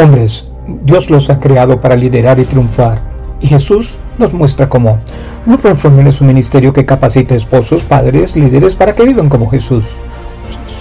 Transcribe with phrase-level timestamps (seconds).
[0.00, 0.46] Hombres,
[0.84, 3.00] Dios los ha creado para liderar y triunfar.
[3.40, 5.00] Y Jesús nos muestra cómo.
[5.44, 9.96] Blueprint Formula es un ministerio que capacita esposos, padres, líderes para que vivan como Jesús.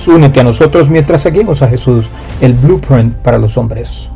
[0.05, 2.11] Únete a nosotros mientras seguimos a Jesús,
[2.41, 4.11] el Blueprint para los hombres.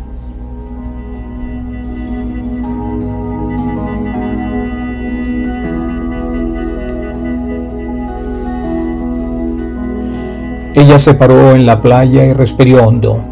[10.76, 13.31] Ella se paró en la playa y respiró hondo.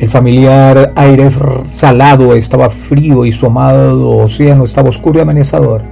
[0.00, 1.30] El familiar aire
[1.66, 5.82] salado estaba frío y su amado océano estaba oscuro y amenazador.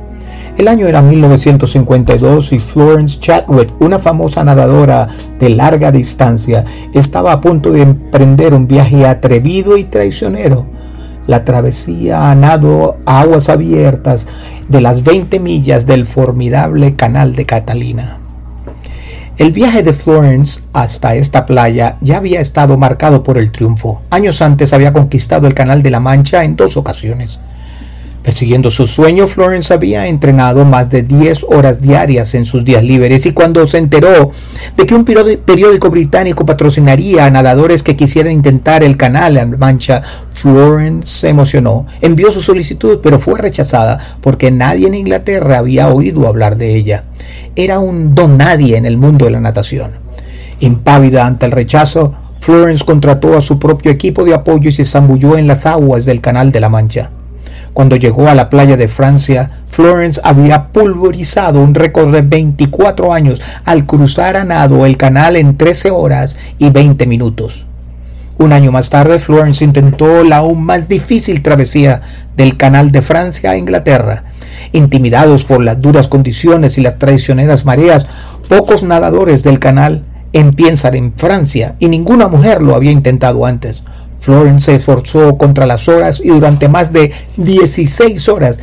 [0.59, 5.07] El año era 1952 y Florence Chatwood, una famosa nadadora
[5.39, 10.67] de larga distancia, estaba a punto de emprender un viaje atrevido y traicionero.
[11.29, 14.27] La travesía a nado a aguas abiertas
[14.69, 18.22] de las 20 millas del formidable canal de Catalina.
[19.39, 24.03] El viaje de Florence hasta esta playa ya había estado marcado por el triunfo.
[24.11, 27.41] Años antes había conquistado el Canal de la Mancha en dos ocasiones.
[28.23, 33.27] Persiguiendo su sueño, Florence había entrenado más de 10 horas diarias en sus días libres
[33.27, 34.31] y cuando se enteró
[34.77, 40.03] de que un periódico británico patrocinaría a nadadores que quisieran intentar el canal en Mancha,
[40.31, 41.87] Florence se emocionó.
[42.01, 47.03] Envió su solicitud, pero fue rechazada porque nadie en Inglaterra había oído hablar de ella.
[47.57, 49.95] Era un don nadie en el mundo de la natación.
[50.61, 55.37] Impávida ante el rechazo, Florence contrató a su propio equipo de apoyo y se zambulló
[55.37, 57.11] en las aguas del Canal de la Mancha.
[57.73, 63.41] Cuando llegó a la playa de Francia, Florence había pulverizado un récord de 24 años
[63.65, 67.65] al cruzar a nado el canal en 13 horas y 20 minutos.
[68.37, 72.03] Un año más tarde, Florence intentó la aún más difícil travesía
[72.37, 74.25] del Canal de Francia a Inglaterra.
[74.73, 78.07] Intimidados por las duras condiciones y las traicioneras mareas,
[78.49, 83.83] pocos nadadores del canal empiezan en Francia y ninguna mujer lo había intentado antes.
[84.23, 88.57] Florence se esforzó contra las horas y durante más de 16 horas,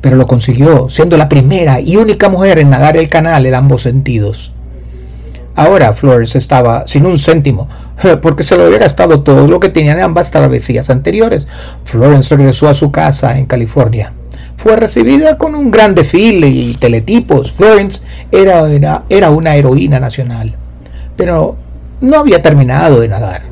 [0.00, 3.82] pero lo consiguió, siendo la primera y única mujer en nadar el canal en ambos
[3.82, 4.50] sentidos.
[5.54, 7.68] Ahora Florence estaba sin un céntimo,
[8.20, 11.46] porque se lo había gastado todo lo que tenía en ambas travesías anteriores.
[11.84, 14.12] Florence regresó a su casa en California.
[14.56, 17.52] Fue recibida con un gran desfile y teletipos.
[17.52, 18.02] Florence
[18.32, 20.56] era, era, era una heroína nacional.
[21.16, 21.56] Pero
[22.00, 23.49] no había terminado de nadar.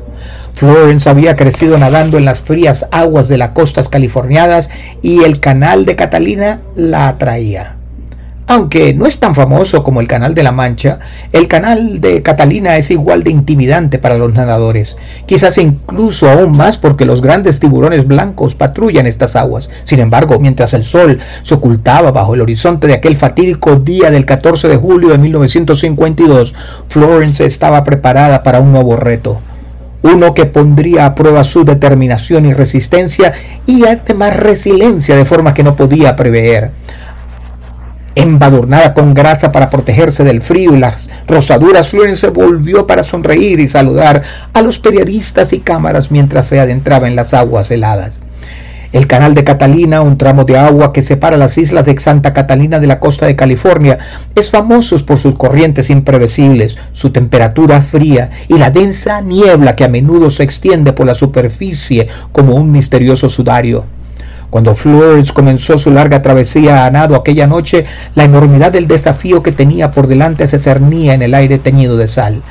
[0.59, 4.69] Florence había crecido nadando en las frías aguas de las costas californianas
[5.01, 7.77] y el canal de Catalina la atraía.
[8.45, 10.99] Aunque no es tan famoso como el Canal de la Mancha,
[11.31, 16.77] el Canal de Catalina es igual de intimidante para los nadadores, quizás incluso aún más
[16.77, 19.69] porque los grandes tiburones blancos patrullan estas aguas.
[19.85, 24.25] Sin embargo, mientras el sol se ocultaba bajo el horizonte de aquel fatídico día del
[24.25, 26.53] 14 de julio de 1952,
[26.89, 29.41] Florence estaba preparada para un nuevo reto
[30.01, 33.33] uno que pondría a prueba su determinación y resistencia
[33.65, 36.71] y además resiliencia de forma que no podía prever.
[38.15, 43.67] Embadurnada con grasa para protegerse del frío y las rosaduras, Florence volvió para sonreír y
[43.67, 44.23] saludar
[44.53, 48.19] a los periodistas y cámaras mientras se adentraba en las aguas heladas.
[48.91, 52.79] El canal de Catalina, un tramo de agua que separa las islas de Santa Catalina
[52.79, 53.99] de la costa de California,
[54.33, 59.89] es famoso por sus corrientes imprevisibles, su temperatura fría y la densa niebla que a
[59.89, 63.85] menudo se extiende por la superficie como un misterioso sudario.
[64.49, 67.85] Cuando Flores comenzó su larga travesía a nado aquella noche,
[68.15, 72.07] la enormidad del desafío que tenía por delante se cernía en el aire teñido de
[72.07, 72.41] sal.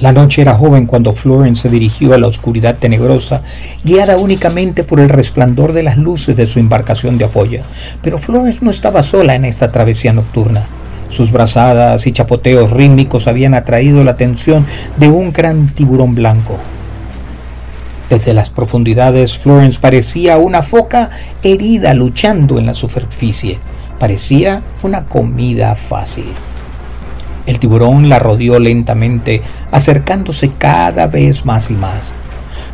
[0.00, 3.42] La noche era joven cuando Florence se dirigió a la oscuridad tenebrosa,
[3.82, 7.62] guiada únicamente por el resplandor de las luces de su embarcación de apoyo.
[8.00, 10.66] Pero Florence no estaba sola en esta travesía nocturna.
[11.08, 14.66] Sus brazadas y chapoteos rítmicos habían atraído la atención
[14.98, 16.58] de un gran tiburón blanco.
[18.08, 21.10] Desde las profundidades, Florence parecía una foca
[21.42, 23.58] herida luchando en la superficie.
[23.98, 26.26] Parecía una comida fácil.
[27.48, 29.40] El tiburón la rodeó lentamente,
[29.72, 32.12] acercándose cada vez más y más.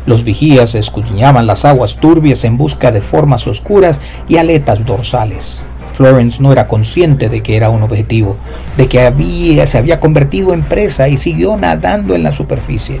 [0.05, 5.63] Los vigías escudriñaban las aguas turbias en busca de formas oscuras y aletas dorsales.
[5.93, 8.35] Florence no era consciente de que era un objetivo,
[8.75, 12.99] de que había, se había convertido en presa y siguió nadando en la superficie,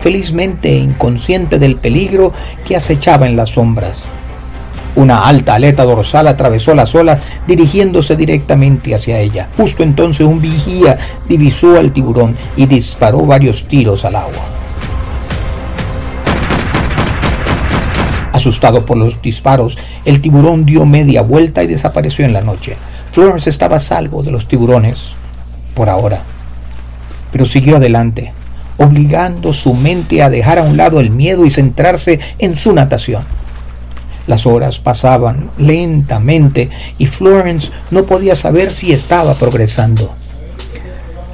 [0.00, 2.32] felizmente inconsciente del peligro
[2.64, 4.02] que acechaba en las sombras.
[4.94, 9.48] Una alta aleta dorsal atravesó las olas dirigiéndose directamente hacia ella.
[9.56, 10.98] Justo entonces un vigía
[11.28, 14.44] divisó al tiburón y disparó varios tiros al agua.
[18.32, 22.76] Asustado por los disparos, el tiburón dio media vuelta y desapareció en la noche.
[23.12, 25.04] Florence estaba a salvo de los tiburones,
[25.74, 26.22] por ahora.
[27.30, 28.32] Pero siguió adelante.
[28.78, 33.24] obligando su mente a dejar a un lado el miedo y centrarse en su natación.
[34.26, 40.14] Las horas pasaban lentamente y Florence no podía saber si estaba progresando.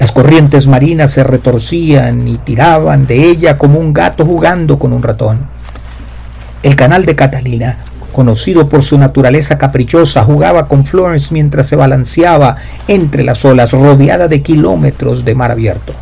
[0.00, 5.02] Las corrientes marinas se retorcían y tiraban de ella como un gato jugando con un
[5.02, 5.40] ratón.
[6.62, 7.78] El canal de Catalina,
[8.12, 12.56] conocido por su naturaleza caprichosa, jugaba con Florence mientras se balanceaba
[12.86, 15.92] entre las olas rodeada de kilómetros de mar abierto.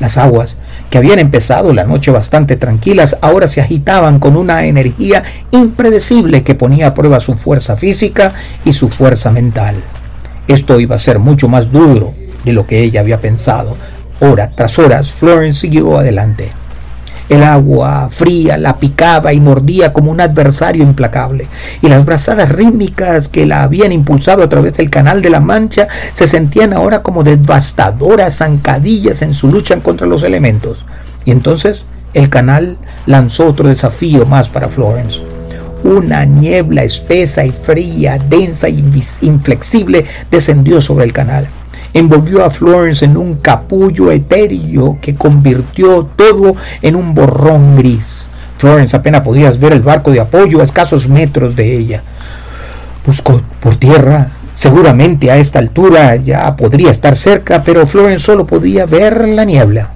[0.00, 0.56] Las aguas,
[0.90, 6.54] que habían empezado la noche bastante tranquilas, ahora se agitaban con una energía impredecible que
[6.54, 8.32] ponía a prueba su fuerza física
[8.64, 9.76] y su fuerza mental.
[10.48, 12.14] Esto iba a ser mucho más duro
[12.44, 13.76] de lo que ella había pensado.
[14.20, 16.50] Hora tras horas, Florence siguió adelante.
[17.28, 21.48] El agua fría la picaba y mordía como un adversario implacable,
[21.80, 25.88] y las brazadas rítmicas que la habían impulsado a través del canal de la Mancha
[26.12, 30.84] se sentían ahora como devastadoras zancadillas en su lucha contra los elementos.
[31.24, 32.76] Y entonces el canal
[33.06, 35.22] lanzó otro desafío más para Florence.
[35.82, 38.82] Una niebla espesa y fría, densa e
[39.22, 41.48] inflexible descendió sobre el canal
[41.94, 48.26] envolvió a Florence en un capullo etéreo que convirtió todo en un borrón gris.
[48.58, 52.02] Florence apenas podía ver el barco de apoyo a escasos metros de ella.
[53.06, 54.32] Buscó por tierra.
[54.52, 59.90] Seguramente a esta altura ya podría estar cerca, pero Florence solo podía ver la niebla.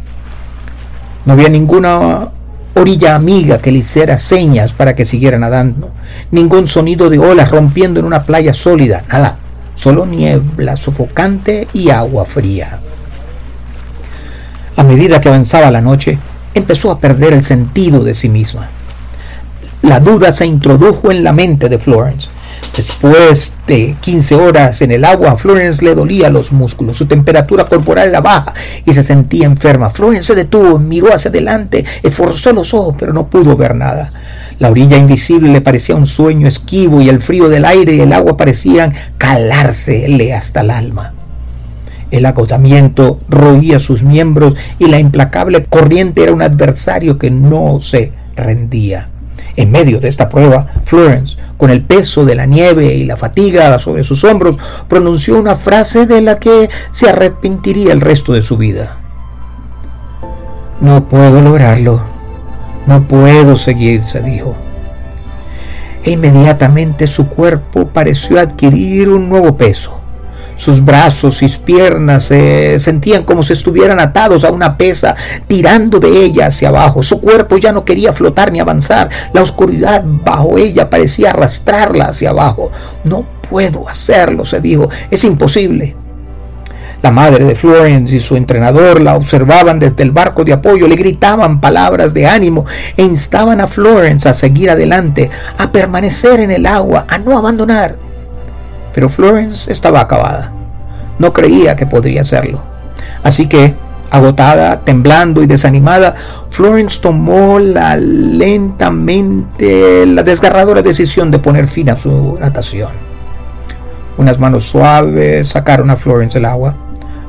[1.24, 2.28] No había ninguna
[2.74, 5.90] orilla amiga que le hiciera señas para que siguiera nadando.
[6.32, 9.04] Ningún sonido de olas rompiendo en una playa sólida.
[9.08, 9.38] Nada
[9.78, 12.80] solo niebla sofocante y agua fría.
[14.76, 16.18] A medida que avanzaba la noche,
[16.54, 18.68] empezó a perder el sentido de sí misma.
[19.82, 22.28] La duda se introdujo en la mente de Florence.
[22.76, 28.08] Después de 15 horas en el agua, Florence le dolía los músculos, su temperatura corporal
[28.08, 28.54] era baja
[28.84, 29.90] y se sentía enferma.
[29.90, 34.12] Florence se detuvo, miró hacia adelante, esforzó los ojos, pero no pudo ver nada.
[34.58, 38.12] La orilla invisible le parecía un sueño esquivo y el frío del aire y el
[38.12, 41.12] agua parecían calársele hasta el alma.
[42.10, 48.12] El agotamiento roía sus miembros y la implacable corriente era un adversario que no se
[48.34, 49.10] rendía.
[49.56, 53.78] En medio de esta prueba, Florence, con el peso de la nieve y la fatiga
[53.78, 54.56] sobre sus hombros,
[54.88, 58.96] pronunció una frase de la que se arrepentiría el resto de su vida.
[60.80, 62.00] No puedo lograrlo,
[62.88, 64.56] no puedo seguir, se dijo.
[66.02, 70.00] E inmediatamente su cuerpo pareció adquirir un nuevo peso.
[70.56, 75.14] Sus brazos y piernas se sentían como si estuvieran atados a una pesa,
[75.46, 77.02] tirando de ella hacia abajo.
[77.02, 79.10] Su cuerpo ya no quería flotar ni avanzar.
[79.34, 82.72] La oscuridad bajo ella parecía arrastrarla hacia abajo.
[83.04, 84.88] No puedo hacerlo, se dijo.
[85.10, 85.94] Es imposible.
[87.00, 90.96] La madre de Florence y su entrenador la observaban desde el barco de apoyo, le
[90.96, 92.64] gritaban palabras de ánimo
[92.96, 97.94] e instaban a Florence a seguir adelante, a permanecer en el agua, a no abandonar.
[98.92, 100.50] Pero Florence estaba acabada.
[101.20, 102.64] No creía que podría hacerlo.
[103.22, 103.74] Así que,
[104.10, 106.16] agotada, temblando y desanimada,
[106.50, 108.44] Florence tomó la lentamente
[110.04, 112.90] la desgarradora decisión de poner fin a su natación.
[114.16, 116.74] Unas manos suaves sacaron a Florence del agua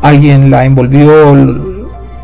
[0.02, 1.36] Alguien la envolvió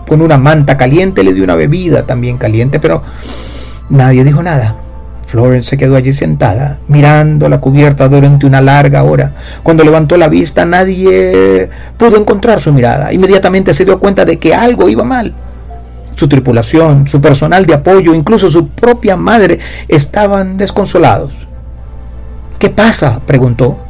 [0.08, 3.02] con una manta caliente, le dio una bebida también caliente, pero
[3.90, 4.76] nadie dijo nada.
[5.28, 9.34] Florence se quedó allí sentada, mirando la cubierta durante una larga hora.
[9.64, 13.12] Cuando levantó la vista, nadie pudo encontrar su mirada.
[13.12, 15.34] Inmediatamente se dio cuenta de que algo iba mal.
[16.14, 21.34] Su tripulación, su personal de apoyo, incluso su propia madre estaban desconsolados.
[22.58, 23.20] ¿Qué pasa?
[23.26, 23.85] preguntó.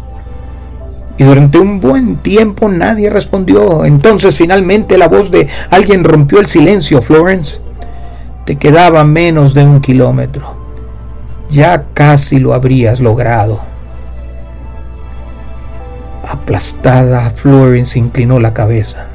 [1.18, 3.86] Y durante un buen tiempo nadie respondió.
[3.86, 7.02] Entonces finalmente la voz de alguien rompió el silencio.
[7.02, 7.60] Florence,
[8.46, 10.56] te quedaba menos de un kilómetro.
[11.50, 13.62] Ya casi lo habrías logrado.
[16.28, 19.08] Aplastada, Florence inclinó la cabeza.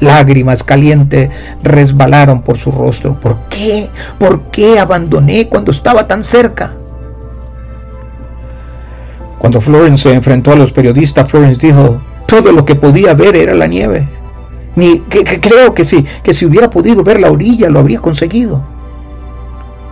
[0.00, 1.30] Lágrimas calientes
[1.62, 3.18] resbalaron por su rostro.
[3.18, 3.88] ¿Por qué?
[4.18, 6.74] ¿Por qué abandoné cuando estaba tan cerca?
[9.38, 13.54] Cuando Florence se enfrentó a los periodistas, Florence dijo, todo lo que podía ver era
[13.54, 14.08] la nieve.
[14.74, 18.62] Ni, creo que si, que si hubiera podido ver la orilla, lo habría conseguido.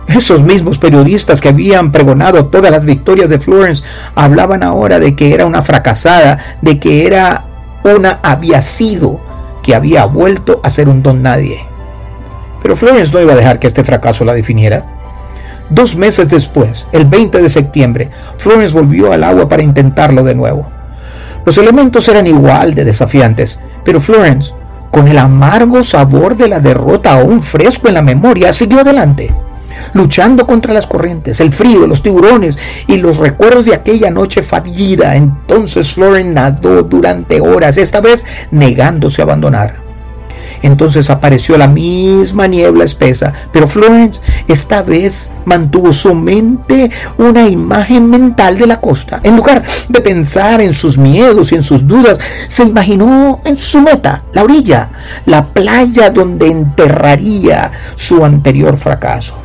[0.07, 3.83] Esos mismos periodistas que habían pregonado todas las victorias de Florence
[4.13, 7.45] hablaban ahora de que era una fracasada, de que era
[7.83, 9.21] una había sido,
[9.63, 11.65] que había vuelto a ser un don nadie.
[12.61, 14.85] Pero Florence no iba a dejar que este fracaso la definiera.
[15.69, 20.69] Dos meses después, el 20 de septiembre, Florence volvió al agua para intentarlo de nuevo.
[21.45, 24.51] Los elementos eran igual de desafiantes, pero Florence
[24.91, 29.33] con el amargo sabor de la derrota aún fresco en la memoria, siguió adelante
[29.93, 32.57] luchando contra las corrientes, el frío, los tiburones
[32.87, 35.15] y los recuerdos de aquella noche fallida.
[35.15, 39.84] Entonces Florence nadó durante horas, esta vez negándose a abandonar.
[40.61, 48.09] Entonces apareció la misma niebla espesa, pero Florence esta vez mantuvo su mente una imagen
[48.09, 49.19] mental de la costa.
[49.23, 53.81] En lugar de pensar en sus miedos y en sus dudas, se imaginó en su
[53.81, 54.91] meta, la orilla,
[55.25, 59.44] la playa donde enterraría su anterior fracaso.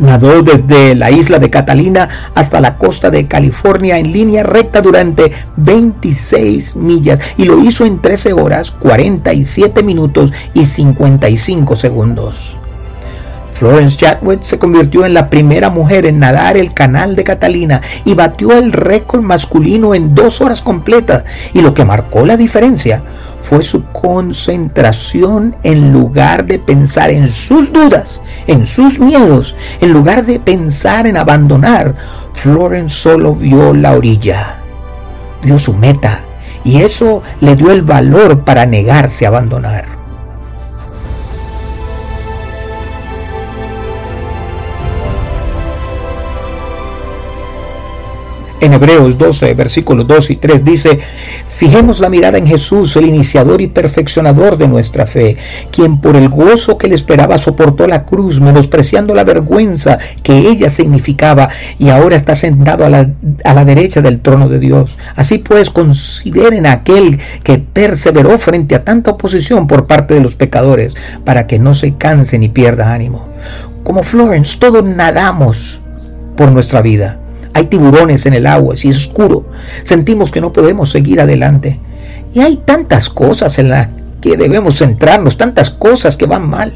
[0.00, 5.30] Nadó desde la isla de Catalina hasta la costa de California en línea recta durante
[5.56, 12.56] 26 millas y lo hizo en 13 horas, 47 minutos y 55 segundos.
[13.52, 18.14] Florence Chatwood se convirtió en la primera mujer en nadar el canal de Catalina y
[18.14, 21.24] batió el récord masculino en dos horas completas.
[21.52, 23.02] Y lo que marcó la diferencia
[23.42, 30.24] fue su concentración en lugar de pensar en sus dudas, en sus miedos, en lugar
[30.24, 31.96] de pensar en abandonar.
[32.34, 34.60] Florence solo vio la orilla,
[35.42, 36.20] vio su meta
[36.64, 39.99] y eso le dio el valor para negarse a abandonar.
[48.60, 51.00] En Hebreos 12, versículos 2 y 3 dice,
[51.46, 55.38] fijemos la mirada en Jesús, el iniciador y perfeccionador de nuestra fe,
[55.70, 60.68] quien por el gozo que le esperaba soportó la cruz, menospreciando la vergüenza que ella
[60.68, 61.48] significaba,
[61.78, 64.94] y ahora está sentado a la, derecha del trono de Dios.
[65.16, 70.36] Así pues, consideren a aquel que perseveró frente a tanta oposición por parte de los
[70.36, 73.26] pecadores, para que no se canse ni pierda ánimo.
[73.84, 75.80] Como Florence, todos nadamos
[76.36, 77.19] por nuestra vida
[77.52, 79.44] hay tiburones en el agua, es oscuro,
[79.82, 81.80] sentimos que no podemos seguir adelante.
[82.32, 83.88] Y hay tantas cosas en las
[84.20, 86.72] que debemos centrarnos, tantas cosas que van mal.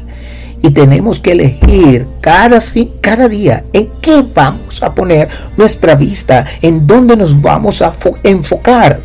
[0.61, 2.59] Y tenemos que elegir cada,
[2.99, 9.01] cada día en qué vamos a poner nuestra vista, en dónde nos vamos a enfocar.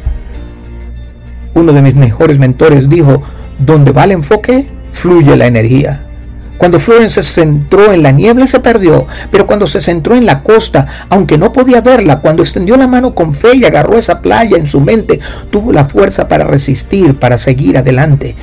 [1.54, 3.22] Uno de mis mejores mentores dijo,
[3.58, 6.09] donde va el enfoque, fluye la energía.
[6.60, 10.42] Cuando Florence se centró en la niebla se perdió, pero cuando se centró en la
[10.42, 14.58] costa, aunque no podía verla, cuando extendió la mano con fe y agarró esa playa
[14.58, 18.36] en su mente, tuvo la fuerza para resistir, para seguir adelante.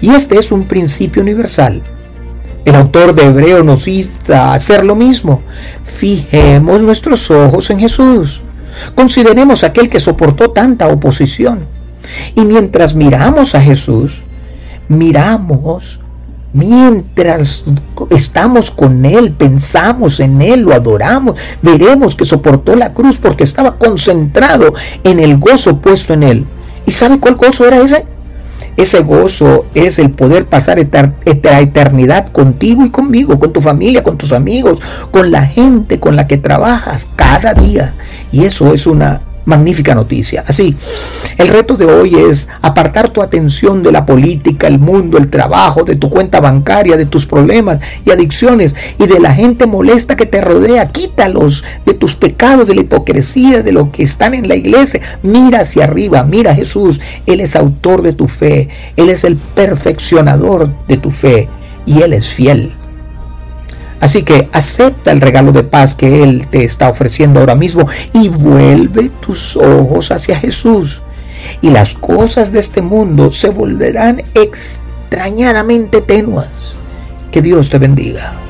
[0.00, 1.82] Y este es un principio universal.
[2.64, 5.42] El autor de Hebreo nos insta a hacer lo mismo.
[5.82, 8.40] Fijemos nuestros ojos en Jesús.
[8.94, 11.66] Consideremos aquel que soportó tanta oposición.
[12.36, 14.22] Y mientras miramos a Jesús,
[14.86, 16.05] miramos
[16.56, 17.64] Mientras
[18.08, 23.76] estamos con Él, pensamos en Él, lo adoramos, veremos que soportó la cruz porque estaba
[23.76, 24.72] concentrado
[25.04, 26.46] en el gozo puesto en Él.
[26.86, 28.06] ¿Y sabe cuál gozo era ese?
[28.74, 34.16] Ese gozo es el poder pasar la eternidad contigo y conmigo, con tu familia, con
[34.16, 37.92] tus amigos, con la gente con la que trabajas cada día.
[38.32, 40.44] Y eso es una magnífica noticia.
[40.46, 40.76] Así,
[41.38, 45.84] el reto de hoy es apartar tu atención de la política, el mundo, el trabajo,
[45.84, 50.26] de tu cuenta bancaria, de tus problemas y adicciones y de la gente molesta que
[50.26, 50.90] te rodea.
[50.90, 55.00] Quítalos de tus pecados, de la hipocresía, de lo que están en la iglesia.
[55.22, 57.00] Mira hacia arriba, mira a Jesús.
[57.26, 58.68] Él es autor de tu fe.
[58.96, 61.48] Él es el perfeccionador de tu fe
[61.86, 62.72] y Él es fiel.
[64.00, 68.28] Así que acepta el regalo de paz que Él te está ofreciendo ahora mismo y
[68.28, 71.02] vuelve tus ojos hacia Jesús.
[71.60, 76.76] Y las cosas de este mundo se volverán extrañadamente tenuas.
[77.30, 78.45] Que Dios te bendiga.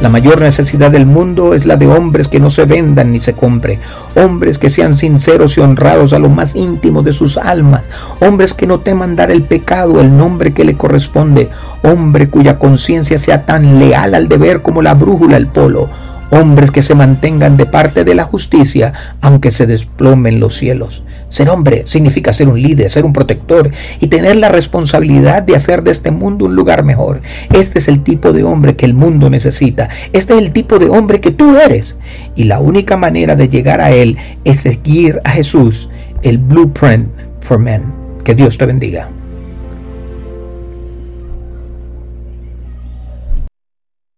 [0.00, 3.32] La mayor necesidad del mundo es la de hombres que no se vendan ni se
[3.32, 3.80] compren,
[4.14, 7.90] hombres que sean sinceros y honrados a lo más íntimo de sus almas,
[8.20, 11.48] hombres que no teman dar el pecado el nombre que le corresponde,
[11.82, 15.90] hombre cuya conciencia sea tan leal al deber como la brújula el polo,
[16.30, 21.02] hombres que se mantengan de parte de la justicia aunque se desplomen los cielos.
[21.28, 23.70] Ser hombre significa ser un líder, ser un protector
[24.00, 27.20] y tener la responsabilidad de hacer de este mundo un lugar mejor.
[27.52, 29.88] Este es el tipo de hombre que el mundo necesita.
[30.12, 31.96] Este es el tipo de hombre que tú eres.
[32.34, 35.90] Y la única manera de llegar a él es seguir a Jesús,
[36.22, 37.08] el blueprint
[37.40, 37.92] for men.
[38.24, 39.10] Que Dios te bendiga.